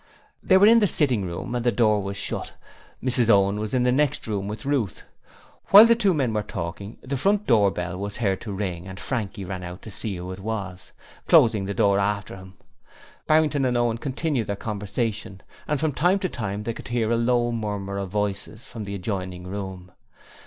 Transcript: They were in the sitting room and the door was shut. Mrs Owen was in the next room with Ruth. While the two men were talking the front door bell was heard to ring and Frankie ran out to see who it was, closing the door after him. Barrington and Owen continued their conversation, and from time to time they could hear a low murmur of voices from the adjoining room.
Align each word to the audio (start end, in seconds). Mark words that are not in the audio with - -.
They 0.41 0.57
were 0.57 0.65
in 0.65 0.79
the 0.79 0.87
sitting 0.87 1.25
room 1.25 1.53
and 1.53 1.63
the 1.63 1.71
door 1.71 2.01
was 2.01 2.17
shut. 2.17 2.53
Mrs 3.03 3.29
Owen 3.29 3.59
was 3.59 3.71
in 3.71 3.83
the 3.83 3.91
next 3.91 4.25
room 4.25 4.47
with 4.47 4.65
Ruth. 4.65 5.03
While 5.67 5.85
the 5.85 5.95
two 5.95 6.15
men 6.15 6.33
were 6.33 6.41
talking 6.41 6.97
the 7.03 7.15
front 7.15 7.45
door 7.45 7.69
bell 7.69 7.95
was 7.99 8.17
heard 8.17 8.41
to 8.41 8.51
ring 8.51 8.87
and 8.87 8.99
Frankie 8.99 9.45
ran 9.45 9.61
out 9.61 9.83
to 9.83 9.91
see 9.91 10.15
who 10.15 10.31
it 10.31 10.39
was, 10.39 10.91
closing 11.27 11.65
the 11.67 11.75
door 11.75 11.99
after 11.99 12.35
him. 12.35 12.55
Barrington 13.27 13.63
and 13.63 13.77
Owen 13.77 13.99
continued 13.99 14.47
their 14.47 14.55
conversation, 14.55 15.39
and 15.67 15.79
from 15.79 15.91
time 15.91 16.17
to 16.17 16.29
time 16.29 16.63
they 16.63 16.73
could 16.73 16.87
hear 16.87 17.11
a 17.11 17.15
low 17.15 17.51
murmur 17.51 17.99
of 17.99 18.09
voices 18.09 18.65
from 18.67 18.85
the 18.85 18.95
adjoining 18.95 19.45
room. 19.45 19.91